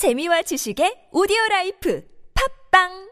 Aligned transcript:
재미와 0.00 0.40
지식의 0.48 1.12
오디오 1.12 1.36
라이프. 1.50 2.00
팝빵 2.32 3.09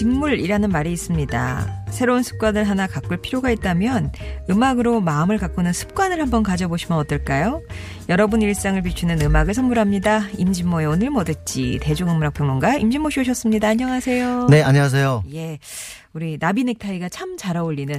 직물이라는 0.00 0.68
말이 0.68 0.92
있습니다. 0.92 1.84
새로운 1.88 2.22
습관을 2.22 2.64
하나 2.64 2.86
가꿀 2.86 3.16
필요가 3.16 3.50
있다면 3.50 4.12
음악으로 4.50 5.00
마음을 5.00 5.38
가꾸는 5.38 5.72
습관을 5.72 6.20
한번 6.20 6.42
가져보시면 6.42 6.98
어떨까요? 6.98 7.62
여러분 8.10 8.42
일상을 8.42 8.82
비추는 8.82 9.22
음악을 9.22 9.54
선물합니다. 9.54 10.28
임진모의 10.36 10.86
오늘 10.86 11.08
뭐 11.08 11.24
듣지 11.24 11.78
대중음악평론가 11.80 12.76
임진모 12.76 13.08
씨 13.08 13.20
오셨습니다. 13.20 13.68
안녕하세요. 13.68 14.48
네, 14.50 14.62
안녕하세요. 14.62 15.24
예. 15.32 15.58
우리 16.12 16.38
나비 16.38 16.64
넥타이가 16.64 17.08
참 17.08 17.38
잘 17.38 17.56
어울리는 17.56 17.98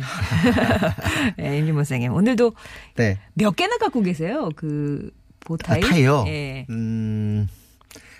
예, 1.41 1.57
임진모 1.57 1.79
선생님. 1.79 2.13
오늘도 2.13 2.53
네. 2.95 3.17
몇 3.33 3.55
개나 3.55 3.79
갖고 3.79 4.03
계세요? 4.03 4.49
그 4.55 5.09
보타이? 5.39 5.81
아, 5.83 5.87
타이요? 5.87 6.25
예. 6.27 6.67
음, 6.69 7.47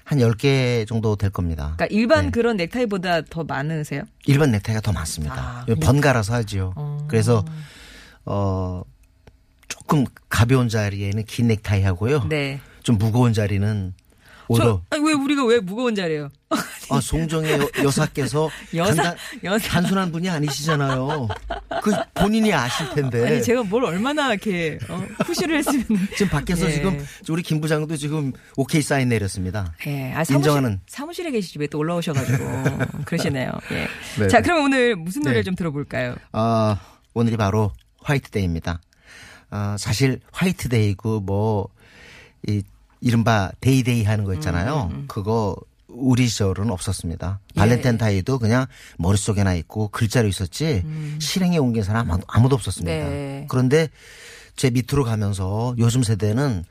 한 0.07 0.19
10개 0.19 0.87
정도 0.87 1.17
될 1.17 1.29
겁니다. 1.29 1.73
그러니까 1.75 1.87
일반 1.87 2.25
네. 2.27 2.31
그런 2.31 2.55
넥타이보다 2.55 3.23
더 3.23 3.43
많으세요? 3.43 4.03
일반 4.25 4.51
넥타이가 4.51 4.79
더 4.79 4.93
많습니다. 4.93 5.65
아, 5.67 5.75
번갈아서 5.81 6.33
하지요. 6.33 6.71
어. 6.77 7.05
그래서, 7.09 7.43
어, 8.23 8.83
조금 9.67 10.05
가벼운 10.29 10.69
자리에는 10.69 11.25
긴 11.25 11.47
넥타이 11.49 11.83
하고요. 11.83 12.23
네. 12.29 12.61
좀 12.83 12.97
무거운 12.97 13.33
자리는 13.33 13.93
오히려, 14.47 14.81
저, 14.89 14.95
아니, 14.95 15.05
왜 15.05 15.11
우리가 15.11 15.43
왜 15.43 15.59
무거운 15.59 15.93
자리예요? 15.93 16.29
아, 16.89 17.01
송정의 17.01 17.51
여- 17.59 17.69
여사께서 17.83 18.49
여사, 18.75 18.95
간단, 18.95 19.15
여사. 19.43 19.67
단순한 19.69 20.11
분이 20.11 20.29
아니시잖아요. 20.29 21.27
그 21.83 21.91
본인이 22.13 22.53
아실 22.53 22.89
텐데. 22.95 23.25
아니 23.27 23.43
제가 23.43 23.63
뭘 23.63 23.83
얼마나 23.85 24.31
이렇게 24.31 24.77
어, 24.89 25.03
푸시를 25.25 25.57
했으면 25.57 25.85
지금 26.15 26.29
밖에서 26.29 26.67
예. 26.67 26.71
지금 26.73 27.05
우리 27.29 27.41
김 27.43 27.59
부장도 27.61 27.97
지금 27.97 28.31
오케이 28.55 28.81
사인 28.81 29.09
내렸습니다. 29.09 29.73
예, 29.87 30.11
아, 30.13 30.23
사무실, 30.23 30.35
인정하는. 30.35 30.79
사무실에 30.87 31.31
계시지 31.31 31.59
왜또 31.59 31.77
올라오셔가지고 31.79 32.37
그러시네요. 33.05 33.51
예. 33.71 33.87
네, 34.19 34.27
자, 34.27 34.37
네. 34.37 34.43
그럼 34.43 34.65
오늘 34.65 34.95
무슨 34.95 35.21
노래 35.23 35.33
네. 35.33 35.37
를좀 35.39 35.55
들어볼까요? 35.55 36.15
아, 36.31 36.79
오늘이 37.13 37.37
바로 37.37 37.71
화이트데이입니다. 38.03 38.79
아, 39.49 39.75
사실 39.79 40.19
화이트데이고 40.31 41.21
뭐, 41.21 41.69
이, 42.47 42.61
이른바 43.01 43.51
day 43.61 43.82
day 43.82 44.03
하는 44.03 44.23
거 44.23 44.33
있잖아요. 44.35 44.89
음, 44.91 45.05
그거 45.07 45.55
우리 45.87 46.27
시절은 46.27 46.69
없었습니다. 46.69 47.39
예. 47.55 47.59
발렌타인데이도 47.59 48.39
그냥 48.39 48.65
머릿속에나 48.97 49.53
있고 49.55 49.87
글자로 49.89 50.27
있었지 50.27 50.83
실행에 51.19 51.57
옮긴 51.57 51.83
사람 51.83 52.11
아무- 52.11 52.23
아무도 52.27 52.55
없었습니다. 52.55 52.91
음. 53.05 53.09
네. 53.09 53.45
그런데 53.49 53.87
제 54.55 54.69
밑으로 54.69 55.03
가면서 55.03 55.75
요즘 55.77 56.03
세대는 56.03 56.65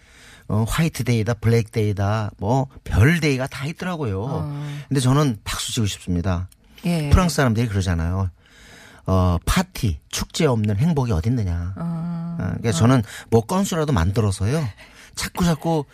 어, 0.49 0.65
화이트데이다, 0.69 1.35
블랙데이다, 1.35 2.31
뭐, 2.39 2.69
별데이가 2.85 3.49
다 3.49 3.67
있더라고요. 3.67 4.49
근데 4.89 5.01
저는 5.01 5.39
박수 5.43 5.73
치고 5.73 5.87
싶습니다. 5.87 6.49
어. 6.85 6.89
예. 6.89 7.11
프랑스 7.11 7.35
사람들이 7.37 7.67
그러잖아요. 7.67 8.31
어, 9.07 9.39
파티, 9.45 9.99
축제 10.09 10.47
없는 10.47 10.77
행복이 10.77 11.11
어딨느냐. 11.11 11.75
어, 11.77 12.35
그러니까 12.39 12.71
저는 12.71 13.03
뭐 13.31 13.41
건수라도 13.45 13.93
만들어서요. 13.93 14.65
자꾸 15.17 15.45
자꾸 15.45 15.85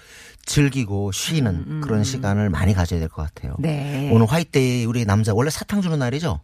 즐기고 0.45 1.13
쉬는 1.13 1.81
그런 1.81 2.05
시간을 2.05 2.51
많이 2.51 2.75
가져야 2.75 3.01
될 3.01 3.09
것 3.09 3.23
같아요. 3.23 3.55
음, 3.59 3.63
네. 3.63 4.11
오늘 4.13 4.27
화이트데이 4.27 4.85
우리 4.85 5.05
남자 5.07 5.33
원래 5.33 5.49
사탕 5.51 5.81
주는 5.81 5.99
날이죠. 5.99 6.41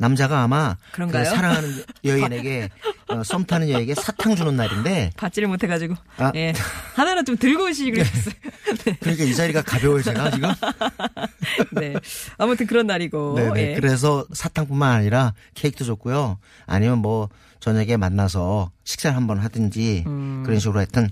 남자가 0.00 0.42
아마 0.42 0.76
그런가요? 0.92 1.24
그 1.24 1.28
사랑하는 1.30 1.84
여인에게 2.04 2.68
어, 3.08 3.24
썸 3.24 3.44
타는 3.44 3.68
여인에게 3.68 3.94
사탕 3.96 4.36
주는 4.36 4.54
날인데 4.54 5.10
받지를 5.16 5.48
못해가지고 5.48 5.96
아. 6.18 6.30
예. 6.36 6.52
하나는 6.94 7.24
좀 7.24 7.36
들고 7.36 7.64
오시기 7.64 7.90
그랬어요. 7.90 8.34
그러니까 9.00 9.24
이 9.24 9.34
자리가 9.34 9.62
가벼워요 9.62 10.02
제가 10.02 10.30
지금. 10.30 10.50
네. 11.80 11.94
아무튼 12.38 12.66
그런 12.68 12.86
날이고. 12.86 13.34
네네. 13.34 13.60
예. 13.70 13.74
그래서 13.74 14.24
사탕뿐만 14.32 14.88
아니라 14.98 15.34
케이크도 15.54 15.84
좋고요. 15.84 16.38
아니면 16.66 16.98
뭐 16.98 17.28
저녁에 17.58 17.96
만나서 17.96 18.70
식사를 18.84 19.16
한번 19.16 19.38
하든지 19.38 20.04
그런 20.44 20.60
식으로 20.60 20.78
하여튼 20.78 21.10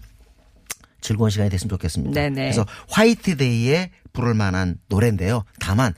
즐거운 1.06 1.31
시간이 1.31 1.49
됐으면 1.50 1.69
좋겠습니다. 1.69 2.12
네네. 2.21 2.34
그래서 2.43 2.67
화이트데이에 2.91 3.93
부를 4.12 4.34
만한 4.34 4.78
노래인데요. 4.89 5.44
다만 5.61 5.94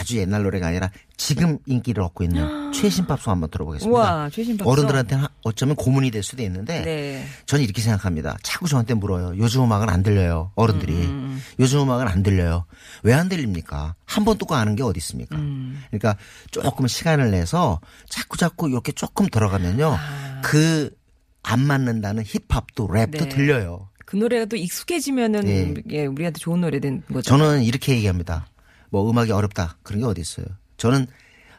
아주 0.00 0.16
옛날 0.16 0.42
노래가 0.42 0.66
아니라 0.68 0.90
지금 1.16 1.58
인기를 1.66 2.02
얻고 2.02 2.24
있는 2.24 2.72
최신 2.72 3.06
팝송 3.06 3.30
한번 3.30 3.50
들어보겠습니다. 3.50 3.96
우와, 3.96 4.30
최신 4.30 4.56
팝송. 4.56 4.72
어른들한테는 4.72 5.26
어쩌면 5.44 5.76
고문이 5.76 6.10
될 6.10 6.22
수도 6.24 6.42
있는데 6.42 6.82
네. 6.82 7.24
저는 7.46 7.62
이렇게 7.64 7.80
생각합니다. 7.82 8.36
자꾸 8.42 8.66
저한테 8.68 8.94
물어요. 8.94 9.34
요즘 9.36 9.62
음악은 9.62 9.88
안 9.90 10.02
들려요. 10.02 10.50
어른들이. 10.56 10.92
음, 10.94 11.40
요즘 11.60 11.80
음악은 11.82 12.08
안 12.08 12.22
들려요. 12.24 12.64
왜 13.04 13.12
안 13.12 13.28
들립니까? 13.28 13.94
한 14.06 14.24
번 14.24 14.38
듣고 14.38 14.54
아는 14.56 14.74
게 14.74 14.82
어디 14.82 14.98
있습니까? 14.98 15.36
음. 15.36 15.80
그러니까 15.90 16.16
조금 16.50 16.88
시간을 16.88 17.30
내서 17.30 17.80
자꾸 18.08 18.36
자꾸 18.36 18.68
이렇게 18.68 18.90
조금 18.92 19.28
들어가면요. 19.28 19.96
그안 20.42 21.60
맞는다는 21.60 22.24
힙합도 22.24 22.88
랩도 22.88 23.20
아. 23.20 23.24
네. 23.24 23.28
들려요. 23.28 23.88
그 24.08 24.16
노래가 24.16 24.46
또 24.46 24.56
익숙해지면은 24.56 25.46
예. 25.48 25.74
예, 25.90 26.06
우리한테 26.06 26.38
좋은 26.38 26.62
노래 26.62 26.80
된 26.80 27.02
거죠. 27.12 27.20
저는 27.28 27.62
이렇게 27.62 27.92
얘기합니다. 27.94 28.46
뭐 28.88 29.08
음악이 29.10 29.30
어렵다. 29.32 29.76
그런 29.82 30.00
게 30.00 30.06
어디 30.06 30.22
있어요. 30.22 30.46
저는 30.78 31.06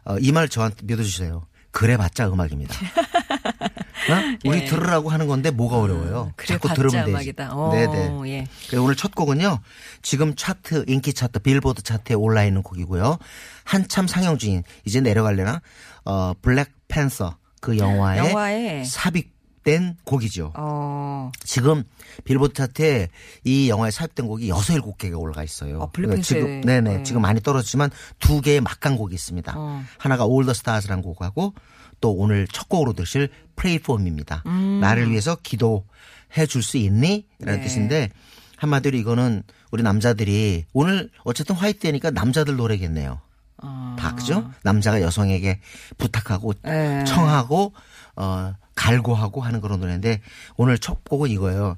어, 0.06 0.18
이 0.18 0.32
말 0.32 0.50
저한테 0.50 0.78
믿어주세요. 0.84 1.46
그래봤자 1.70 2.28
음악입니다. 2.32 2.74
어? 4.10 4.38
우리 4.46 4.62
예. 4.62 4.66
들으라고 4.66 5.10
하는 5.12 5.28
건데 5.28 5.52
뭐가 5.52 5.78
어려워요. 5.80 6.34
그래 6.38 6.48
자꾸 6.48 6.70
봤자 6.70 6.82
들으면 6.82 7.06
되지. 7.06 7.12
음악이다. 7.12 7.54
어, 7.54 7.72
네네. 7.72 8.32
예. 8.32 8.48
그리고 8.68 8.86
오늘 8.86 8.96
첫 8.96 9.14
곡은요. 9.14 9.60
지금 10.02 10.34
차트 10.36 10.86
인기 10.88 11.14
차트 11.14 11.40
빌보드 11.42 11.84
차트에 11.84 12.16
올라 12.16 12.44
있는 12.46 12.64
곡이고요. 12.64 13.20
한참 13.64 14.08
상영 14.08 14.40
중인 14.40 14.64
이제 14.86 15.02
내려갈래나 15.02 15.62
어 16.06 16.34
블랙 16.42 16.70
팬서 16.88 17.38
그 17.62 17.78
영화에, 17.78 18.18
영화에 18.18 18.84
삽입 18.86 19.30
된 19.69 19.96
곡이죠. 20.03 20.53
어. 20.56 21.31
지금 21.44 21.84
빌보드 22.24 22.53
차트에 22.56 23.09
이 23.44 23.69
영화에 23.69 23.91
삽입된 23.91 24.25
곡이 24.25 24.50
여섯 24.50 24.74
일곱 24.74 24.97
개가 24.97 25.18
올라가 25.18 25.44
있어요. 25.44 25.81
어, 25.81 25.91
블랙팬서에. 25.91 26.24
지금 26.24 26.62
네네 26.62 26.97
네. 26.97 27.03
지금 27.03 27.22
많이 27.22 27.40
떨어졌지만 27.40 27.91
두 28.18 28.41
개의 28.41 28.62
막강곡이 28.62 29.13
있습니다. 29.13 29.53
어. 29.56 29.84
하나가 30.00 30.24
All 30.24 30.46
the 30.46 30.52
Stars라는 30.52 31.03
곡하고 31.03 31.53
또 32.02 32.13
오늘 32.13 32.47
첫 32.47 32.68
곡으로 32.68 32.94
들으실 32.94 33.30
Pray 33.56 33.75
for 33.75 34.01
Me입니다. 34.01 34.44
나를 34.81 35.12
위해서 35.12 35.36
기도해 35.36 36.48
줄 36.48 36.63
수 36.63 36.77
있니? 36.77 37.27
라는 37.39 37.60
네. 37.60 37.68
뜻인데 37.68 38.10
한마디로 38.57 38.98
이거는 38.98 39.44
우리 39.71 39.83
남자들이 39.83 40.66
오늘 40.74 41.12
어쨌든 41.24 41.56
화이트데이니까 41.56 42.10
남자들 42.12 42.56
노래겠네요. 42.56 43.19
어. 43.62 43.95
다 44.00 44.16
그죠? 44.16 44.50
남자가 44.63 45.01
여성에게 45.01 45.60
부탁하고 45.98 46.54
예. 46.66 47.04
청하고 47.06 47.74
어 48.19 48.54
갈구하고 48.75 49.42
하는 49.42 49.62
그런 49.62 49.80
노래인데 49.80 50.21
오늘 50.57 50.77
첫 50.77 51.04
곡은 51.04 51.30
이거예요. 51.30 51.77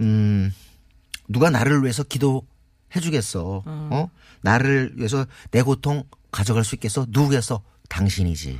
음 0.00 0.52
누가 1.28 1.50
나를 1.50 1.82
위해서 1.82 2.02
기도해 2.02 3.00
주겠어. 3.00 3.62
어? 3.64 4.10
나를 4.42 4.92
위해서 4.96 5.24
내 5.50 5.62
고통 5.62 6.04
가져갈 6.30 6.64
수 6.64 6.74
있겠어? 6.74 7.06
누구겠어? 7.08 7.62
당신이지. 7.88 8.58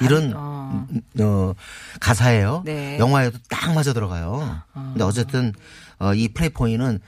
이런 0.00 0.32
어. 0.34 0.86
음, 0.90 1.00
어 1.20 1.54
가사예요. 2.00 2.62
네. 2.64 2.98
영화에도 2.98 3.38
딱 3.48 3.74
맞아 3.74 3.92
들어가요. 3.92 4.62
근데 4.72 5.04
어쨌든 5.04 5.52
어, 5.98 6.14
이 6.14 6.28
프레이포인은 6.28 7.00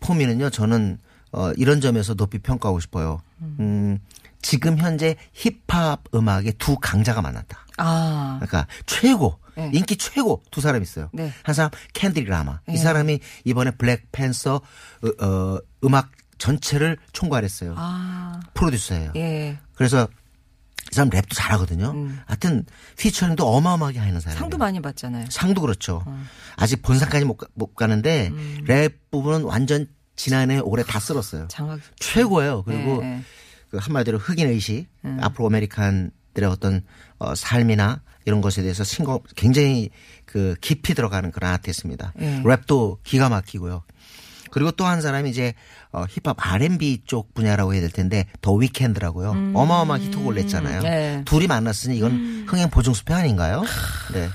포미는요. 0.00 0.50
저는 0.50 0.98
어, 1.32 1.52
이런 1.56 1.80
점에서 1.80 2.14
높이 2.14 2.38
평가하고 2.38 2.80
싶어요. 2.80 3.20
음, 3.40 3.98
지금 4.42 4.78
현재 4.78 5.16
힙합 5.32 6.02
음악의 6.14 6.54
두 6.58 6.76
강자가 6.76 7.22
만났다. 7.22 7.66
아. 7.80 8.38
그러니까 8.40 8.66
최고 8.86 9.38
네. 9.56 9.70
인기 9.74 9.96
최고 9.96 10.42
두 10.50 10.60
사람 10.60 10.82
있어요. 10.82 11.10
네. 11.12 11.32
한 11.42 11.54
사람 11.54 11.70
캔드릭 11.92 12.28
라마. 12.28 12.60
네. 12.66 12.74
이 12.74 12.76
사람이 12.76 13.20
이번에 13.44 13.72
블랙팬서 13.72 14.54
어, 14.56 15.24
어, 15.26 15.58
음악 15.84 16.10
전체를 16.38 16.96
총괄했어요. 17.12 17.74
아. 17.76 18.40
프로듀서예요. 18.54 19.12
예. 19.16 19.58
그래서 19.74 20.08
이 20.90 20.94
사람 20.94 21.10
랩도 21.10 21.34
잘하거든요. 21.34 21.94
하여튼 22.26 22.64
피처링도 22.96 23.46
어마어마하게 23.46 23.98
하는 23.98 24.18
사람. 24.20 24.38
상도 24.38 24.58
많이 24.58 24.80
받잖아요. 24.80 25.26
상도 25.30 25.60
그렇죠. 25.60 26.02
아직 26.56 26.82
본상까지 26.82 27.26
못, 27.26 27.36
가, 27.36 27.46
못 27.54 27.74
가는데 27.74 28.32
랩 28.66 29.10
부분은 29.10 29.44
완전 29.44 29.86
지난해 30.16 30.58
올해 30.58 30.82
다 30.82 30.98
쓸었어요. 30.98 31.46
장악. 31.48 31.80
최고예요. 32.00 32.64
그리고 32.64 33.02
네, 33.02 33.16
네. 33.16 33.24
그 33.70 33.76
한마디로 33.76 34.18
흑인 34.18 34.48
의식, 34.48 34.88
Afro 35.20 35.46
American들의 35.46 36.48
어떤 36.50 36.82
어, 37.18 37.34
삶이나 37.34 38.00
이런 38.24 38.40
것에 38.40 38.62
대해서 38.62 38.84
신고 38.84 39.24
굉장히 39.36 39.90
그 40.26 40.54
깊이 40.60 40.94
들어가는 40.94 41.30
그런 41.32 41.52
아티스트입니다. 41.52 42.12
네. 42.16 42.42
랩도 42.44 42.98
기가 43.02 43.28
막히고요. 43.28 43.82
그리고 44.52 44.72
또 44.72 44.84
한 44.86 45.00
사람이 45.00 45.30
이제 45.30 45.54
어, 45.92 46.04
힙합 46.08 46.36
R&B 46.38 47.02
쪽 47.04 47.34
분야라고 47.34 47.72
해야 47.72 47.80
될 47.80 47.90
텐데 47.90 48.26
더 48.40 48.52
위켄드라고요. 48.52 49.52
어마어마한 49.54 50.02
히트곡을 50.02 50.34
냈잖아요. 50.36 50.82
네. 50.82 51.22
둘이 51.24 51.46
만났으니 51.46 51.96
이건 51.96 52.44
흥행 52.48 52.68
보증 52.70 52.92
수표 52.92 53.14
아닌가요? 53.14 53.62
네. 54.12 54.28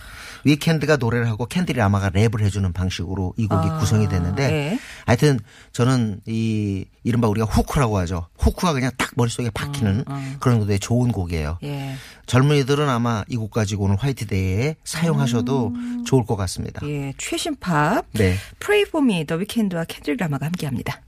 위켄드가 0.46 0.96
노래를 0.98 1.28
하고 1.28 1.46
캔드릭 1.48 1.78
라마가 1.78 2.10
랩을 2.12 2.42
해주는 2.42 2.72
방식으로 2.72 3.34
이 3.36 3.48
곡이 3.48 3.68
아, 3.68 3.78
구성이 3.80 4.08
됐는데 4.08 4.48
네. 4.48 4.80
하여튼 5.06 5.40
저는 5.74 6.22
이 6.26 6.86
이른바 7.04 7.28
우리가 7.28 7.46
후크라고 7.46 7.98
하죠. 8.00 8.28
후크가 8.38 8.74
그냥 8.74 8.92
딱 8.98 9.12
머릿속에 9.16 9.50
박히는 9.50 10.06
그런 10.40 10.60
것에 10.60 10.78
좋은 10.78 11.12
곡이에요. 11.12 11.58
예. 11.64 11.96
젊은이들은 12.28 12.88
아마 12.90 13.24
이 13.28 13.36
곡 13.36 13.52
가지고 13.52 13.86
오늘 13.86 13.98
화이트데이에 13.98 14.76
사용하셔도 14.84 15.74
좋을 16.06 16.26
것 16.26 16.36
같습니다. 16.38 16.82
예. 16.88 17.14
최신 17.18 17.56
팝. 17.58 18.06
네. 18.14 18.36
Pray 18.60 18.86
for 18.88 19.04
me, 19.06 19.26
더 19.26 19.36
위켄드와 19.36 19.84
캔들 19.86 20.16
라마가 20.18 20.46
함께 20.46 20.66
합니다. 20.68 21.02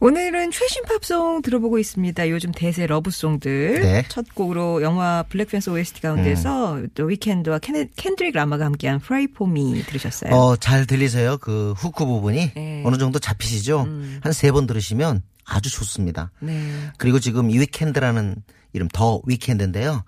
오늘은 0.00 0.52
최신 0.52 0.84
팝송 0.84 1.42
들어보고 1.42 1.76
있습니다. 1.80 2.28
요즘 2.30 2.52
대세 2.52 2.86
love 2.86 3.15
song들. 3.15 3.80
네. 3.82 4.04
첫 4.08 4.32
곡으로 4.32 4.80
영화 4.82 5.24
블랙팬서 5.28 5.72
OST 5.72 6.02
가운데서 6.02 6.82
더 6.94 7.02
위켄드와 7.04 7.58
캔, 7.58 7.88
캔드릭 7.96 8.32
라마가 8.34 8.64
함께한 8.66 9.00
for 9.02 9.50
me 9.50 9.82
들으셨어요. 9.82 10.32
어, 10.32 10.54
잘 10.54 10.86
들리세요? 10.86 11.38
그 11.38 11.74
hook 11.76 12.04
부분이 12.06 12.52
네. 12.54 12.82
어느 12.86 12.96
정도 12.96 13.18
잡히시죠? 13.18 13.88
한세 14.20 14.52
번 14.52 14.68
들으시면 14.68 15.22
아주 15.44 15.68
좋습니다. 15.68 16.30
네. 16.38 16.62
그리고 16.96 17.18
지금 17.18 17.50
이 17.50 17.58
위켄드라는 17.58 18.36
이름 18.74 18.86
더 18.92 19.20
위켄드인데요. 19.26 20.04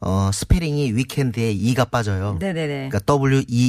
어, 0.00 0.30
스펠링이 0.32 0.92
위켄드에 0.92 1.52
E가 1.52 1.84
빠져요. 1.84 2.38
네네네. 2.40 2.88
그러니까 2.88 3.00
W-E-E-K-N-D예요. 3.00 3.66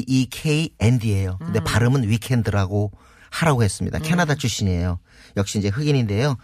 근데 1.40 1.60
발음은 1.60 2.08
위켄드라고 2.08 2.92
하라고 3.36 3.64
했습니다. 3.64 4.00
캐나다 4.00 4.36
출신이에요. 4.36 5.00
역시 5.36 5.60
이제 5.60 5.68
흑인인데요. 5.68 6.38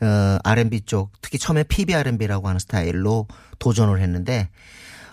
어, 0.00 0.38
R&B 0.44 0.82
쪽, 0.82 1.10
특히 1.20 1.38
처음에 1.38 1.64
PB 1.64 1.94
R&B라고 1.94 2.46
하는 2.48 2.58
스타일로 2.60 3.26
도전을 3.58 4.00
했는데, 4.00 4.48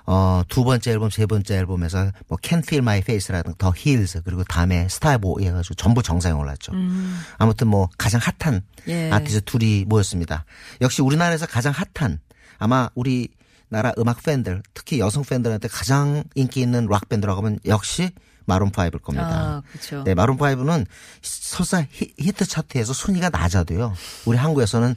어, 0.06 0.44
두 0.48 0.64
번째 0.64 0.92
앨범, 0.92 1.10
세 1.10 1.26
번째 1.26 1.56
앨범에서 1.58 2.12
뭐 2.28 2.38
Can't 2.40 2.64
Feel 2.64 2.82
My 2.84 3.00
Face라든가 3.00 3.56
더 3.58 3.74
Heels 3.76 4.22
그리고 4.24 4.44
다음에 4.44 4.88
스타보 4.90 5.40
해가지고 5.42 5.76
전부 5.76 6.04
정상에 6.04 6.38
올랐죠. 6.38 6.74
아무튼 7.38 7.68
뭐 7.68 7.90
가장 7.98 8.20
핫한 8.22 8.62
예. 8.90 9.10
아티스트 9.12 9.46
둘이 9.46 9.86
모였습니다. 9.86 10.44
역시 10.82 11.02
우리나라에서 11.02 11.46
가장 11.46 11.74
핫한 11.74 12.20
아마 12.58 12.90
우리 12.96 13.30
나라 13.70 13.94
음악 13.98 14.22
팬들 14.24 14.62
특히 14.74 15.00
여성 15.00 15.24
팬들한테 15.24 15.70
가장 15.70 16.24
인기 16.36 16.60
있는 16.60 16.86
락 16.88 17.08
밴드라고 17.08 17.40
하면 17.40 17.60
역시 17.66 18.12
마룬 18.46 18.72
5일 18.72 19.02
겁니다. 19.02 19.28
아, 19.30 19.62
그렇죠. 19.72 20.04
네, 20.04 20.14
마룬 20.14 20.38
5는 20.38 20.86
설사 21.22 21.82
히- 21.92 22.14
히트 22.20 22.46
차트에서 22.46 22.94
순위가 22.94 23.30
낮아도요. 23.30 23.94
우리 24.26 24.38
한국에서는 24.38 24.96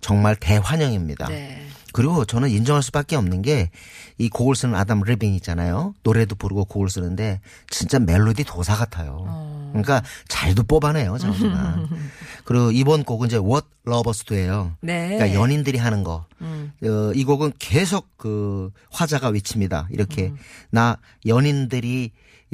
정말 0.00 0.36
대환영입니다. 0.36 1.28
네. 1.28 1.66
그리고 1.92 2.24
저는 2.26 2.50
인정할 2.50 2.82
수밖에 2.82 3.16
없는 3.16 3.42
게 3.42 3.70
이 4.18 4.30
곡을 4.30 4.56
쓰는 4.56 4.74
아담 4.74 5.02
르빈 5.02 5.34
있잖아요. 5.34 5.92
노래도 6.02 6.36
부르고 6.36 6.64
곡을 6.64 6.88
쓰는데 6.88 7.38
진짜 7.68 7.98
멜로디 7.98 8.44
도사 8.44 8.74
같아요. 8.74 9.26
어. 9.28 9.68
그러니까 9.72 10.02
잘도 10.28 10.62
뽑아내요, 10.62 11.18
장수가. 11.18 11.80
그리고 12.46 12.70
이번 12.72 13.04
곡은 13.04 13.26
이제 13.26 13.36
What 13.36 13.66
Lovers 13.86 14.24
Do예요. 14.24 14.72
네. 14.80 15.10
음. 15.10 15.18
그러니까 15.18 15.38
연인들이 15.38 15.76
하는 15.76 16.02
거. 16.02 16.24
어, 16.40 17.12
이 17.14 17.24
곡은 17.24 17.52
계속 17.58 18.08
그 18.16 18.70
화자가 18.90 19.28
외칩니다. 19.28 19.88
이렇게 19.90 20.28
음. 20.28 20.38
나 20.70 20.96
연인들이 21.26 22.12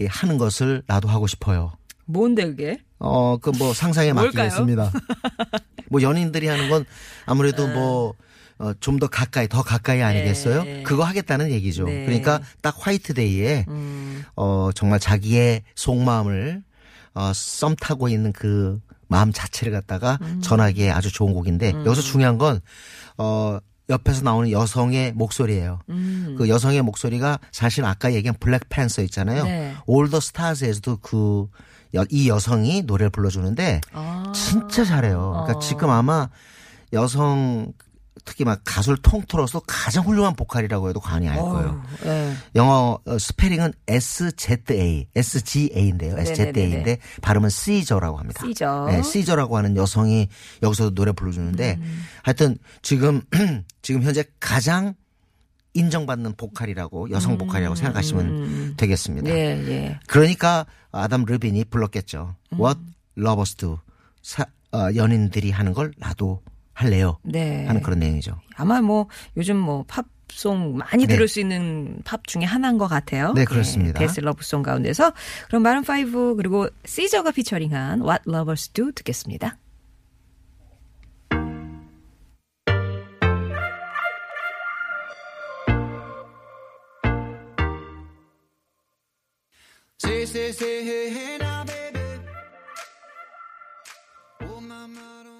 하는 0.08 0.38
것을 0.38 0.82
나도 0.86 1.08
하고 1.08 1.26
싶어요. 1.26 1.72
뭔데 2.06 2.46
그게? 2.46 2.78
어, 2.98 3.36
그 3.38 3.50
뭐 3.52 3.72
상상에? 3.74 4.12
맡기겠습니다. 4.12 4.92
뭐 5.90 6.02
연인들이 6.02 6.46
하는 6.46 6.68
건 6.70 6.84
아무래도 7.26 7.66
뭐, 7.68 8.14
어, 8.58 8.72
좀 8.80 8.98
더 8.98 9.06
가까이, 9.08 9.48
더 9.48 9.62
가까이 9.62 10.02
아니겠어요? 10.02 10.62
네. 10.64 10.82
그거 10.84 11.04
하겠다는 11.04 11.50
얘기죠. 11.50 11.84
네. 11.84 12.04
그러니까 12.06 12.40
딱 12.60 12.76
화이트데이에, 12.78 13.66
음. 13.68 14.24
어, 14.36 14.70
정말 14.74 15.00
자기의 15.00 15.62
속마음을, 15.74 16.62
어, 17.14 17.32
썸 17.34 17.74
타고 17.76 18.08
있는 18.08 18.32
그 18.32 18.80
마음 19.08 19.32
자체를 19.32 19.72
갖다가 19.72 20.18
음. 20.22 20.40
전하기에 20.42 20.90
아주 20.90 21.12
좋은 21.12 21.32
곡인데, 21.34 21.72
여기서 21.84 22.02
중요한 22.02 22.38
건, 22.38 22.60
어, 23.18 23.58
옆에서 23.92 24.22
나오는 24.22 24.50
여성의 24.50 25.12
목소리예요. 25.12 25.78
음. 25.90 26.34
그 26.36 26.48
여성의 26.48 26.82
목소리가 26.82 27.38
사실 27.52 27.84
아까 27.84 28.12
얘기한 28.12 28.34
블랙팬서 28.40 29.02
있잖아요. 29.02 29.44
네. 29.44 29.74
올더 29.86 30.20
스타즈에서도 30.20 30.98
그 30.98 31.48
이 32.10 32.28
여성이 32.28 32.82
노래를 32.82 33.10
불러주는데 33.10 33.80
아. 33.92 34.32
진짜 34.34 34.84
잘해요. 34.84 35.30
그러니까 35.32 35.58
어. 35.58 35.60
지금 35.60 35.90
아마 35.90 36.28
여성 36.92 37.72
특히 38.24 38.44
막 38.44 38.60
가수를 38.64 38.98
통틀어서 39.02 39.60
가장 39.66 40.04
훌륭한 40.04 40.34
보컬이라고 40.36 40.88
해도 40.88 41.00
과언이 41.00 41.28
아닐 41.28 41.40
거예요. 41.42 41.82
어우, 42.04 42.08
예. 42.08 42.32
영어 42.54 42.98
어, 43.04 43.18
스페링은 43.18 43.72
SZA, 43.88 45.08
SGA인데요. 45.14 46.16
SZA인데 46.18 46.98
발음은 47.20 47.50
C저라고 47.50 48.18
합니다. 48.18 48.42
C저. 48.46 48.86
네, 48.88 49.02
C저라고 49.02 49.56
하는 49.56 49.76
여성이 49.76 50.28
여기서 50.62 50.90
노래 50.90 51.12
불러주는데 51.12 51.78
음. 51.80 52.02
하여튼 52.22 52.56
지금 52.82 53.22
지금 53.82 54.02
현재 54.02 54.24
가장 54.38 54.94
인정받는 55.74 56.34
보컬이라고 56.36 57.10
여성 57.10 57.38
보컬이라고 57.38 57.74
생각하시면 57.74 58.76
되겠습니다. 58.76 59.30
음. 59.30 59.34
예, 59.34 59.40
예. 59.68 60.00
그러니까 60.06 60.66
아담 60.90 61.24
르빈이 61.24 61.64
불렀겠죠. 61.64 62.36
What 62.52 62.78
lovers 63.18 63.54
do. 63.56 63.78
사- 64.22 64.46
어, 64.72 64.88
연인들이 64.94 65.50
하는 65.50 65.72
걸 65.74 65.92
나도 65.98 66.40
할래요. 66.72 67.18
네. 67.22 67.66
하는 67.66 67.82
그런 67.82 67.98
내용이죠. 67.98 68.40
아마 68.56 68.80
뭐 68.80 69.08
요즘 69.36 69.58
뭐 69.58 69.84
팝송 69.86 70.76
많이 70.76 71.06
네. 71.06 71.14
들을 71.14 71.28
수 71.28 71.40
있는 71.40 72.00
팝 72.04 72.26
중에 72.26 72.44
하나인 72.44 72.78
것 72.78 72.88
같아요. 72.88 73.32
네, 73.34 73.44
그렇습니다. 73.44 73.98
댄스 73.98 74.20
love 74.20 74.41
song 74.41 74.62
가운데서 74.62 75.12
그럼 75.48 75.62
마룬 75.62 75.84
5 75.84 76.36
그리고 76.36 76.68
시저가 76.84 77.32
피처링한 77.32 78.02
What 78.02 78.22
Lovers 78.28 78.70
Do 78.70 78.92
듣겠습니다. 78.92 79.58
Say, 89.98 90.24
say, 90.26 90.50
say, 90.50 90.82
hey, 90.84 91.10
hey 91.10 91.38
now, 91.38 91.62
baby. 91.64 92.00
Oh, 94.40 94.60
mama, 94.60 95.22
don't 95.22 95.31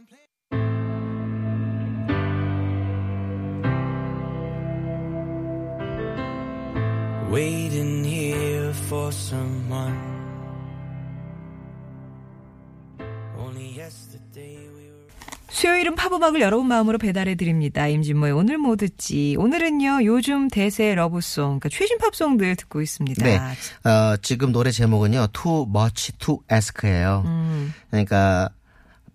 수요일은 15.48 15.94
팝음악을 15.94 16.40
여러분 16.42 16.66
마음으로 16.68 16.98
배달해 16.98 17.34
드립니다. 17.34 17.86
임진모의 17.86 18.32
오늘 18.32 18.58
뭐 18.58 18.76
듣지. 18.76 19.36
오늘은요 19.38 20.04
요즘 20.04 20.48
대세 20.48 20.94
러브송, 20.94 21.60
그러니까 21.60 21.68
최신 21.70 21.96
팝송들 21.98 22.56
듣고 22.56 22.82
있습니다. 22.82 23.24
네. 23.24 23.38
어, 23.88 24.16
지금 24.20 24.52
노래 24.52 24.70
제목은요. 24.70 25.28
Too 25.32 25.66
much 25.68 26.12
to 26.18 26.40
ask예요. 26.52 27.22
음. 27.24 27.72
그러니까 27.90 28.50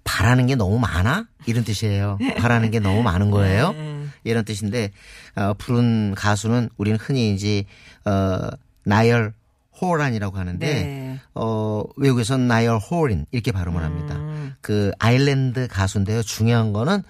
바라는 0.04 0.48
게 0.48 0.56
너무 0.56 0.80
많아? 0.80 1.28
이런 1.46 1.64
뜻이에요. 1.64 2.18
바라는 2.38 2.72
게 2.72 2.80
너무 2.80 3.04
많은 3.04 3.30
거예요. 3.30 3.74
네. 3.78 4.06
이런 4.24 4.46
뜻인데 4.46 4.92
어, 5.36 5.54
부른 5.54 6.16
가수는 6.16 6.70
우리는 6.78 6.98
흔히 6.98 7.34
이제 7.34 7.66
어, 8.06 8.50
나일 8.84 9.34
호란이라고 9.82 10.38
하는데 10.38 10.66
네. 10.66 11.20
어, 11.36 11.84
외국에서는 11.98 12.48
나이얼 12.48 12.80
호린 12.80 13.26
이렇게 13.32 13.52
발음을 13.52 13.84
합니다. 13.84 14.16
음. 14.16 14.56
그 14.62 14.92
아일랜드 15.00 15.68
가수인데요. 15.68 16.24
중요한 16.24 16.74
거는 16.74 17.04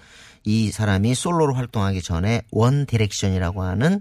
이 0.44 0.70
사람이 0.70 1.14
솔로로 1.14 1.54
활동하기 1.54 2.02
전에 2.02 2.42
원 2.50 2.86
디렉션이라고 2.86 3.62
하는 3.62 4.00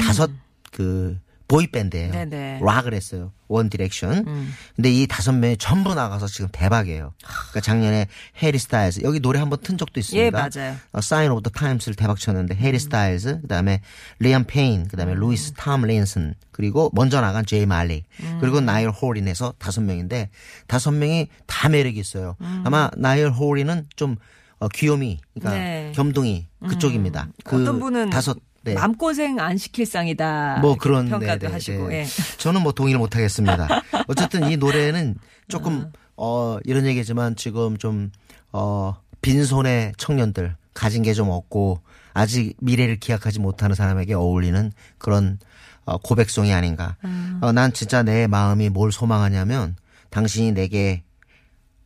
다섯 0.00 0.30
그 0.70 1.18
boy 1.48 1.66
band예요. 1.66 2.08
음. 2.08 2.12
네네. 2.12 2.60
락을 2.62 2.92
했어요. 2.92 3.32
원 3.48 3.70
디렉션. 3.70 4.24
음. 4.26 4.52
근데 4.76 4.92
이 4.92 5.06
다섯 5.06 5.32
명이 5.32 5.56
전부 5.56 5.94
나가서 5.94 6.26
지금 6.26 6.48
대박이에요. 6.52 7.14
그러니까 7.18 7.60
작년에 7.60 8.06
해리 8.42 8.58
스타일즈 8.58 9.00
여기 9.02 9.18
노래 9.18 9.38
한번 9.40 9.58
튼 9.62 9.78
적도 9.78 9.98
있습니다. 9.98 10.24
예, 10.24 10.30
맞아요. 10.30 10.76
어, 10.92 11.00
Sign 11.00 11.30
of 11.30 11.42
the 11.42 11.50
Times를 11.50 11.96
대박 11.96 12.18
쳤는데 12.18 12.54
해리 12.54 12.78
스타일즈, 12.78 13.40
그다음에 13.40 13.80
리암 14.18 14.44
페인, 14.44 14.86
그다음에 14.88 15.14
음. 15.14 15.20
루이스 15.20 15.54
탐린슨, 15.54 16.34
그리고 16.52 16.90
먼저 16.92 17.22
나간 17.22 17.46
제인 17.46 17.64
말릭, 17.64 18.04
음. 18.20 18.38
그리고 18.42 18.60
나일 18.60 18.90
호린에서 18.90 19.54
다섯 19.58 19.80
명인데 19.80 20.28
다섯 20.66 20.90
명이 20.90 21.28
다 21.46 21.70
매력이 21.70 21.98
있어요. 21.98 22.36
음. 22.42 22.62
아마 22.66 22.90
나일 22.98 23.30
호린은 23.30 23.86
좀 23.96 24.16
어, 24.60 24.68
귀요미, 24.68 25.20
그러니까 25.34 25.62
네. 25.62 25.92
겸둥이 25.94 26.46
그쪽입니다. 26.68 27.28
그 27.44 27.62
어떤 27.62 27.78
분은 27.78 28.10
다섯 28.10 28.36
네. 28.62 28.74
마음고생 28.74 29.38
안 29.40 29.56
시킬 29.56 29.86
상이다. 29.86 30.58
뭐 30.60 30.76
그런 30.76 31.08
평가도 31.08 31.38
네, 31.40 31.46
네, 31.46 31.52
하시고. 31.52 31.88
네. 31.88 32.00
예. 32.00 32.06
저는 32.38 32.62
뭐 32.62 32.72
동의를 32.72 32.98
못 32.98 33.14
하겠습니다. 33.16 33.68
어쨌든 34.08 34.50
이 34.50 34.56
노래는 34.56 35.16
조금 35.48 35.90
어 36.16 36.58
이런 36.64 36.86
얘기지만 36.86 37.36
지금 37.36 37.76
좀 37.78 38.10
어 38.52 38.96
빈손의 39.20 39.92
청년들 39.98 40.56
가진 40.74 41.02
게 41.02 41.12
좀 41.12 41.28
없고 41.28 41.80
아직 42.14 42.54
미래를 42.60 42.98
기약하지 42.98 43.40
못하는 43.40 43.74
사람에게 43.76 44.14
어울리는 44.14 44.72
그런 44.98 45.38
어 45.84 45.98
고백송이 45.98 46.52
아닌가. 46.52 46.96
어, 47.40 47.52
난 47.52 47.72
진짜 47.72 48.02
내 48.02 48.26
마음이 48.26 48.68
뭘 48.70 48.90
소망하냐면 48.92 49.76
당신이 50.10 50.52
내게 50.52 51.02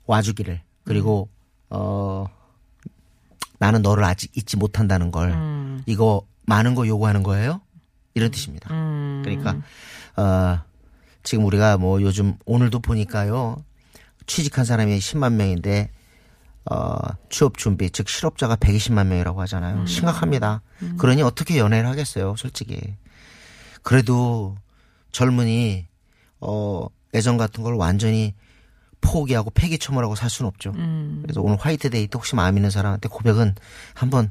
와주기를 0.06 0.60
그리고 0.84 1.28
어 1.70 2.26
나는 3.58 3.82
너를 3.82 4.04
아직 4.04 4.36
잊지 4.36 4.56
못한다는 4.56 5.10
걸 5.10 5.82
이거 5.86 6.22
많은 6.42 6.74
거 6.74 6.86
요구하는 6.86 7.22
거예요? 7.22 7.60
이런 8.14 8.30
뜻입니다. 8.30 8.68
그러니까 9.22 9.56
어 10.16 10.58
지금 11.22 11.44
우리가 11.44 11.78
뭐 11.78 12.02
요즘 12.02 12.36
오늘도 12.44 12.80
보니까요 12.80 13.64
취직한 14.26 14.64
사람이 14.64 14.98
10만 14.98 15.32
명인데 15.34 15.90
어 16.70 16.96
취업 17.30 17.56
준비 17.56 17.90
즉 17.90 18.08
실업자가 18.08 18.56
120만 18.56 19.06
명이라고 19.06 19.40
하잖아요. 19.42 19.86
심각합니다. 19.86 20.62
그러니 20.98 21.22
어떻게 21.22 21.58
연애를 21.58 21.88
하겠어요, 21.88 22.34
솔직히. 22.36 22.78
그래도 23.82 24.56
젊은이 25.12 25.86
어 26.40 26.86
애정 27.14 27.36
같은 27.36 27.62
걸 27.64 27.74
완전히 27.74 28.34
포기하고 29.00 29.50
폐기 29.50 29.78
처분하고 29.78 30.14
살 30.14 30.30
수는 30.30 30.48
없죠. 30.48 30.72
그래서 31.22 31.40
오늘 31.40 31.56
화이트데이 31.58 32.06
때 32.06 32.10
혹시 32.14 32.36
마음 32.36 32.56
있는 32.56 32.70
사람한테 32.70 33.08
고백은 33.08 33.54
한번 33.94 34.30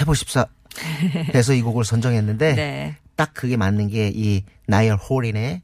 해보십사 0.00 0.46
해서 1.34 1.52
이 1.54 1.62
곡을 1.62 1.84
선정했는데 1.84 2.54
네. 2.54 2.96
딱 3.16 3.34
그게 3.34 3.56
맞는 3.56 3.88
게 3.88 4.12
이 4.14 4.42
나이얼 4.66 4.96
호린의 4.96 5.62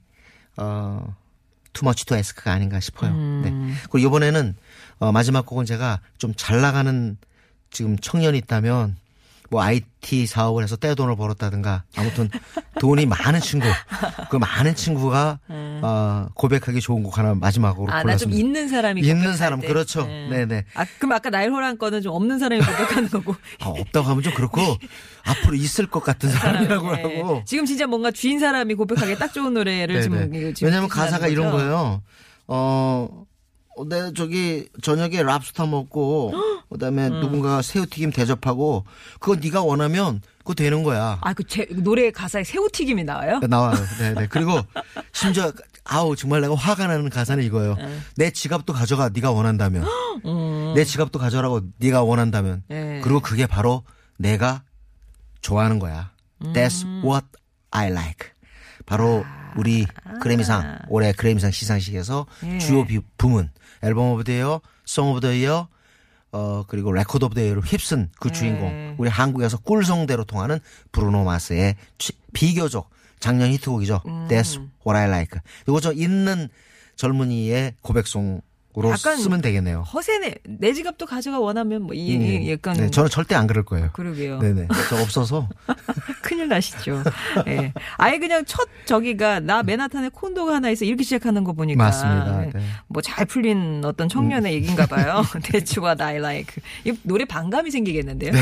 어 0.57 1.15
Too 1.73 1.87
Much 1.87 2.07
to 2.07 2.15
Ask가 2.15 2.53
아닌가 2.53 2.81
싶어요. 2.81 3.13
네. 3.43 3.51
그리고 3.91 3.99
이번에는 3.99 4.55
어 4.99 5.13
마지막 5.13 5.45
곡은 5.47 5.65
제가 5.67 6.01
좀 6.19 6.35
잘 6.37 6.61
나가는 6.61 7.17
지금 7.71 7.99
청년이 7.99 8.39
있다면 8.39 8.97
뭐 9.51 9.63
IT 9.63 10.27
사업을 10.27 10.63
해서 10.63 10.77
떼돈을 10.77 11.17
벌었다든가 11.17 11.85
아무튼 11.97 12.31
돈이 12.81 13.07
많은 13.07 13.41
친구 13.41 13.67
그 14.31 14.37
많은 14.37 14.75
친구가 14.75 15.39
어 15.83 16.27
고백하기 16.35 16.81
좋은 16.81 17.03
곡 17.03 17.19
하나 17.19 17.35
마지막으로 17.35 17.93
아, 17.93 17.97
나좀 18.03 18.31
골랐습니다. 18.31 18.39
있는 18.39 18.69
사람이 18.69 19.01
있는 19.03 19.37
사람 19.37 19.61
때. 19.61 19.69
그렇죠. 19.69 20.07
네, 20.07 20.47
네. 20.47 20.65
아, 20.75 20.85
그럼 20.99 21.13
아까 21.13 21.31
나일호란 21.31 21.79
거는 21.79 22.03
좀 22.03 22.15
없는 22.15 22.39
사람이 22.39 22.63
고백하는 22.65 23.11
거고. 23.11 23.35
아, 23.61 23.69
없다고 23.69 24.09
하면 24.09 24.23
좀 24.23 24.35
그렇고 24.35 24.61
앞으로 25.25 25.55
있을 25.55 25.87
것 25.87 26.03
같은 26.03 26.31
사람이라고 26.31 26.97
네. 26.97 27.03
하고 27.03 27.43
지금 27.45 27.67
진짜 27.67 27.87
뭔가 27.87 28.11
주인 28.11 28.41
사람이 28.41 28.75
고백하기 28.75 29.17
딱 29.19 29.33
좋은 29.33 29.55
노래를 29.55 30.03
지금, 30.03 30.33
지금 30.33 30.55
추진하는 30.55 30.89
가사가 30.89 31.29
이런 31.29 31.51
거죠? 31.51 31.57
거예요. 31.57 31.75
어, 31.77 32.03
어, 32.49 33.25
내 33.89 34.13
저기 34.13 34.69
저녁에 34.83 35.23
랍스터 35.23 35.67
먹고 35.67 36.33
그다음에 36.71 37.09
음. 37.09 37.21
누군가 37.21 37.63
새우튀김 37.63 38.11
대접하고 38.11 38.85
그거 39.21 39.37
네가 39.37 39.63
원하면 39.63 40.21
그거 40.39 40.55
되는 40.55 40.83
거야. 40.83 41.19
아, 41.21 41.33
그 41.33 41.45
제, 41.45 41.67
노래 41.71 42.11
가사에 42.11 42.45
새우튀김이 42.45 43.05
나와요? 43.05 43.41
나와요. 43.49 43.77
네네. 43.99 44.27
그리고 44.31 44.61
심지어 45.13 45.53
아우 45.85 46.17
정말 46.17 46.41
내가 46.41 46.55
화가 46.55 46.87
나는 46.87 47.09
가사는 47.11 47.43
이거예요. 47.45 47.75
네. 47.77 47.99
내 48.17 48.31
지갑도 48.31 48.73
가져가 48.73 49.11
네가 49.11 49.31
원한다면. 49.31 49.85
내 50.75 50.85
지갑도 50.85 51.19
가져라고 51.19 51.61
네가 51.79 52.03
원한다면. 52.03 52.63
음. 52.71 52.75
네. 52.75 53.01
그리고 53.03 53.21
그게 53.21 53.47
바로 53.47 53.85
내가 54.19 54.63
좋아하는 55.41 55.79
거야. 55.79 56.11
That's 56.41 56.85
음. 56.85 57.03
what 57.05 57.27
I 57.71 57.89
like. 57.91 58.34
바로 58.87 59.25
우리 59.57 59.87
그래미상 60.21 60.81
올해 60.89 61.13
그래미상 61.13 61.51
시상식에서 61.51 62.27
아. 62.43 62.47
예. 62.47 62.59
주요 62.59 62.85
비- 62.85 63.01
부문 63.19 63.51
Album 63.83 64.11
of 64.13 64.25
the 64.25 64.33
Year, 64.33 64.61
Song 64.85 65.11
of 65.11 65.21
the 65.21 65.33
Year 65.33 65.69
어 66.33 66.65
그리고 66.67 66.91
Record 66.93 67.25
of 67.25 67.35
the 67.35 67.41
Year를 67.43 67.63
휩쓴 67.63 68.11
그 68.19 68.29
네. 68.29 68.35
주인공 68.35 68.95
우리 68.99 69.09
한국에서 69.09 69.59
꿀성대로 69.59 70.25
통하는 70.25 70.59
브루노 70.93 71.23
마스의 71.25 71.77
취- 71.99 72.13
비교적 72.33 72.91
작년 73.21 73.51
히트곡이죠. 73.53 74.03
음. 74.07 74.27
That's 74.29 74.57
what 74.87 74.97
I 74.99 75.05
like. 75.07 75.41
이거 75.69 75.81
저 75.81 75.93
있는 75.93 76.49
젊은이의 76.97 77.75
고백송 77.83 78.41
으로 78.77 78.91
약간 78.91 79.17
쓰면 79.17 79.41
되겠네요. 79.41 79.83
허세네. 79.83 80.35
내 80.59 80.73
지갑도 80.73 81.07
가져가 81.07 81.39
원하면 81.39 81.83
뭐, 81.83 81.95
이, 81.95 82.17
음. 82.17 82.23
이 82.23 82.51
약간. 82.51 82.75
네, 82.77 82.91
저는 82.91 83.09
절대 83.09 83.37
안 83.37 83.47
그럴 83.47 83.65
거예요. 83.65 83.91
그러게요. 83.93 84.41
네네. 84.41 84.67
저 84.91 85.01
없어서. 85.01 85.49
큰일 86.23 86.49
나시죠. 86.49 87.03
예. 87.47 87.73
아예 87.99 88.19
그냥 88.19 88.45
첫 88.47 88.69
저기가 88.87 89.41
나 89.41 89.63
맨하탄에 89.63 90.09
콘도가 90.09 90.55
하나 90.55 90.71
있어 90.71 90.85
이렇게 90.85 91.05
시작하는 91.05 91.45
거 91.45 91.53
보니까 91.53 91.85
맞습니다. 91.85 92.41
네. 92.53 92.65
뭐잘 92.89 93.27
풀린 93.27 93.83
어떤 93.85 94.09
청년의 94.09 94.55
얘기인가 94.55 94.87
봐요. 94.87 95.23
I 96.01 96.17
like. 96.17 96.63
이 96.85 96.93
노래 97.03 97.25
반감이 97.25 97.71
생기겠는데요. 97.71 98.33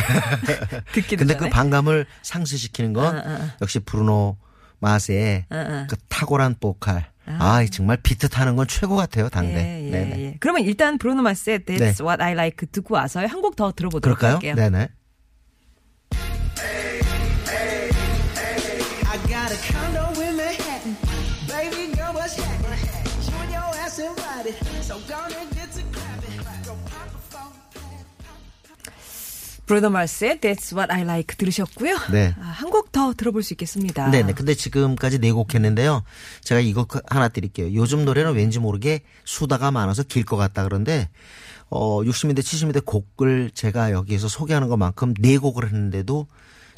듣기도 0.93 1.19
근데 1.19 1.35
전에. 1.35 1.49
그 1.49 1.55
반감을 1.55 2.07
상쇄시키는 2.23 2.93
건 2.93 3.17
아, 3.17 3.23
아. 3.25 3.51
역시 3.61 3.81
브루노 3.81 4.37
마스의 4.79 5.45
아, 5.51 5.57
아. 5.57 5.87
그 5.89 5.97
탁월한 6.09 6.57
보컬. 6.61 7.12
아, 7.27 7.65
정말 7.71 7.97
비트 8.03 8.29
타는 8.29 8.57
건 8.57 8.67
최고 8.67 8.97
같아요, 8.97 9.29
당대. 9.29 9.55
예, 9.55 9.93
예. 9.93 10.21
예. 10.25 10.37
그러면 10.41 10.63
일단 10.65 10.99
브루노 10.99 11.23
마스의 11.23 11.61
That's 11.61 11.79
네. 11.79 12.05
what 12.05 12.23
I 12.23 12.33
like 12.33 12.67
듣고 12.71 12.95
와서 12.95 13.21
한 13.21 13.41
곡 13.41 13.55
더 13.57 13.73
들어보도록 13.73 14.19
그럴까요? 14.19 14.35
할게요. 14.35 14.55
네네. 14.57 14.89
I 19.05 19.19
got 19.29 19.53
a 19.53 19.59
condo 19.71 20.02
브루노 29.67 29.91
마스의 29.91 30.39
That's 30.39 30.73
what 30.77 30.93
I 30.93 31.03
like 31.03 31.37
들으셨고요. 31.37 31.97
네. 32.11 32.35
아, 32.39 32.43
한곡 32.43 32.91
더 32.93 33.13
들어볼 33.15 33.43
수 33.43 33.55
있겠습니다. 33.55 34.11
네네. 34.11 34.33
근데 34.35 34.55
지금까지 34.55 35.19
네 35.19 35.31
곡 35.33 35.55
했는데요. 35.55 36.03
제가 36.43 36.61
이거 36.61 36.85
그 36.85 37.01
하나 37.09 37.29
드릴게요. 37.29 37.73
요즘 37.75 38.05
노래는 38.05 38.35
왠지 38.35 38.59
모르게 38.59 39.03
수다가 39.25 39.71
많아서 39.71 40.03
길 40.03 40.25
것 40.25 40.37
같다 40.37 40.65
그런데, 40.65 41.09
어, 41.71 42.03
60년대, 42.03 42.41
70년대 42.41 42.85
곡을 42.85 43.51
제가 43.55 43.93
여기에서 43.93 44.29
소개하는 44.29 44.69
것만큼 44.69 45.15
네 45.21 45.39
곡을 45.39 45.67
했는데도 45.67 46.27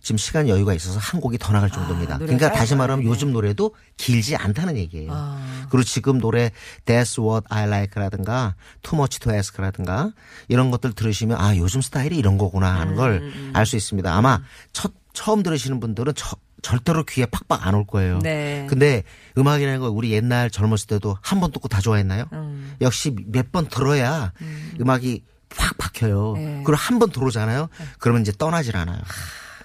지금 0.04 0.18
시간 0.18 0.48
여유가 0.48 0.74
있어서 0.74 0.98
한 1.00 1.20
곡이 1.20 1.38
더 1.38 1.52
나갈 1.52 1.70
정도입니다. 1.70 2.16
아, 2.16 2.18
그러니까 2.18 2.52
다시. 2.52 2.74
말하면 2.76 3.04
네. 3.04 3.10
요즘 3.10 3.32
노래도 3.32 3.74
길지 3.96 4.36
않다는 4.36 4.76
얘기예요. 4.76 5.10
아. 5.12 5.66
그리고 5.70 5.82
지금 5.82 6.18
노래 6.20 6.50
That's 6.84 7.20
What 7.20 7.46
I 7.50 7.64
Like라든가 7.66 8.54
Too 8.82 8.98
Much 9.00 9.18
to 9.20 9.32
Ask라든가 9.32 10.12
이런 10.48 10.70
것들 10.70 10.92
들으시면 10.92 11.40
아 11.40 11.56
요즘 11.56 11.80
스타일이 11.80 12.16
이런 12.18 12.36
거구나 12.38 12.78
하는 12.80 12.94
걸 12.96 13.22
음, 13.22 13.50
알수 13.54 13.76
있습니다. 13.76 14.14
아마 14.14 14.40
첫 14.72 14.92
처음 15.14 15.42
들으시는 15.42 15.80
분들은 15.80 16.12
저- 16.16 16.36
절대로 16.62 17.04
귀에 17.04 17.26
팍팍 17.26 17.66
안 17.66 17.74
올 17.74 17.86
거예요. 17.86 18.18
네. 18.20 18.66
근데 18.68 19.04
음악이라는 19.38 19.80
거 19.80 19.90
우리 19.90 20.12
옛날 20.12 20.50
젊었을 20.50 20.86
때도 20.86 21.16
한 21.22 21.40
번 21.40 21.50
듣고 21.52 21.68
다 21.68 21.80
좋아했나요? 21.80 22.24
음. 22.32 22.74
역시 22.80 23.14
몇 23.26 23.52
번 23.52 23.68
들어야 23.68 24.32
음. 24.42 24.72
악이확 24.88 25.76
박혀요. 25.78 26.32
네. 26.36 26.62
그리고 26.64 26.76
한 26.76 26.98
번 26.98 27.10
들어오잖아요. 27.10 27.68
그러면 27.98 28.22
이제 28.22 28.32
떠나질 28.36 28.76
않아요. 28.76 28.98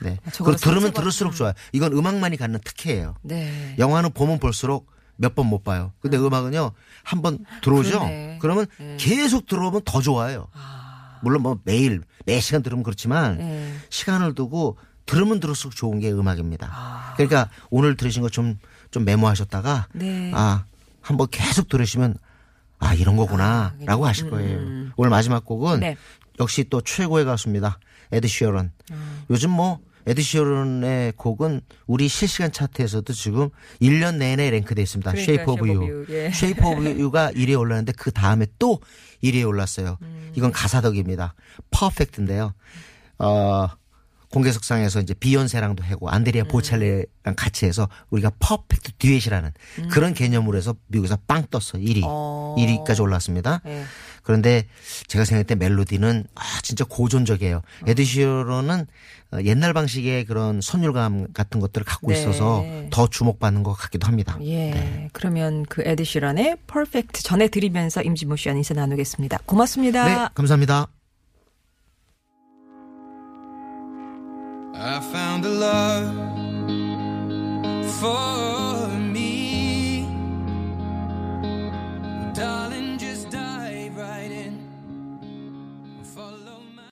네. 0.01 0.18
저거는 0.32 0.58
그리고 0.58 0.72
들으면 0.72 0.94
들을수록 0.94 1.36
좋아요. 1.36 1.53
이건 1.74 1.94
음악만이 1.94 2.38
갖는 2.38 2.60
특혜예요. 2.63 3.15
네. 3.22 3.75
영화는 3.77 4.12
보면 4.13 4.39
볼수록 4.39 4.88
몇 5.18 5.36
번 5.36 5.48
못 5.48 5.63
봐요. 5.63 5.91
근데 6.00 6.15
음 6.18 6.34
악은요, 6.34 6.72
한 7.03 7.22
번 7.22 7.39
들어오죠? 7.62 8.00
그러네. 8.00 8.38
그러면 8.41 8.65
계속 8.98 9.48
들어오면 9.48 9.82
더 9.84 10.01
좋아요. 10.01 10.48
물론 11.22 11.41
뭐 11.41 11.60
매일 11.65 12.01
매 12.25 12.39
시간 12.39 12.63
들으면 12.63 12.84
그렇지만 12.84 13.38
네. 13.38 13.74
시간을 13.89 14.34
두고 14.36 14.77
들으면 15.06 15.39
들을수록 15.41 15.75
좋은 15.75 16.00
게 16.00 16.10
음악입니다. 16.12 16.70
아. 16.72 17.13
그러니까 17.18 17.50
오늘 17.70 17.98
들으신 17.98 18.22
거 18.22 18.29
좀좀 18.29 19.03
메모하셨다가 19.03 19.88
네. 19.94 20.32
아 20.34 20.63
한번 21.01 21.27
계속 21.29 21.68
들으시면 21.68 22.15
아 22.79 22.94
이런 22.94 23.18
거구나라고 23.18 24.06
하실 24.08 24.29
거예요. 24.29 24.91
오늘 24.96 25.10
마지막 25.10 25.44
곡은 25.44 25.74
음, 25.75 25.79
네. 25.82 25.98
역시 26.39 26.63
또 26.70 26.79
최고의 26.79 27.25
가수입니다. 27.25 27.79
에드 28.13 28.27
시어런. 28.29 28.72
요즘 29.29 29.50
뭐 29.50 29.79
에드 30.08 30.22
시어런의 30.22 31.13
곡은 31.18 31.62
우리 31.88 32.08
실시간 32.08 32.51
차트에서도 32.51 33.12
지금 33.13 33.50
1년 33.82 34.15
내내 34.18 34.50
랭크돼 34.50 34.82
있습니다. 34.82 35.12
You. 35.68 35.82
You, 35.82 36.06
예. 36.10 36.25
Shape 36.27 36.65
of 36.65 36.84
You가 36.84 37.32
1위에 37.36 37.60
올랐는데 37.60 37.94
그 37.98 38.12
다음에 38.12 38.48
또 38.58 38.79
1위에 39.24 39.48
올랐어요. 39.48 39.98
음. 40.01 40.32
이건 40.36 40.51
가사덕입니다. 40.51 41.34
퍼펙트인데요. 41.72 42.53
어, 43.20 43.68
공개석상에서 44.31 45.01
이제 45.01 45.13
비욘세랑도 45.13 45.83
하고 45.83 46.09
안드리아 46.09 46.43
음. 46.43 46.48
보첼레랑 46.48 47.36
같이 47.36 47.65
해서 47.65 47.89
우리가 48.09 48.31
퍼펙트 48.39 48.93
듀엣이라는 49.00 49.51
그런 49.89 50.13
개념으로 50.13 50.57
해서 50.57 50.75
미국에서 50.88 51.17
빵 51.27 51.45
떴어. 51.50 51.79
1위. 51.79 51.98
음. 51.98 52.03
어. 52.05 52.55
1위까지 52.57 53.01
올랐습니다. 53.01 53.62
네. 53.65 53.83
그런데 54.24 54.67
제가 55.07 55.25
생각할 55.25 55.45
때 55.45 55.55
멜로디는 55.55 56.27
아 56.36 56.41
진짜 56.62 56.86
고전적이에요. 56.86 57.62
에드시어런은 57.88 58.86
어, 59.31 59.38
옛날 59.43 59.74
방식의 59.74 60.25
그런 60.25 60.62
선율감 60.62 61.33
같은 61.33 61.59
것들을 61.59 61.86
갖고 61.86 62.12
네. 62.12 62.19
있어서 62.19 62.63
더 62.91 63.07
주목받는 63.07 63.63
것 63.63 63.74
같기도 63.74 64.07
합니다. 64.07 64.38
예. 64.43 65.09
그러면 65.13 65.65
그 65.67 65.81
에드 65.86 66.03
시런의 66.03 66.57
퍼펙트 66.67 67.24
전해드리면서 67.24 68.03
임진모 68.03 68.36
씨와 68.36 68.55
인사 68.55 68.74
나누겠습니다. 68.74 69.39
고맙습니다. 69.45 70.05
네, 70.05 70.29
감사합니다. 70.36 70.88
I 74.81 75.01
found 75.01 75.43
a 75.43 75.50
love 75.50 76.15
for 78.00 78.69